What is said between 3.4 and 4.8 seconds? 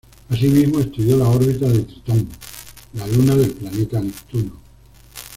planeta Neptuno.